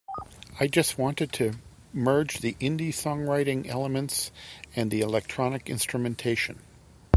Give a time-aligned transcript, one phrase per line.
[0.59, 1.59] I just wanted to
[1.93, 4.31] merge the indie songwriting elements
[4.75, 6.63] and electronic instrumentation.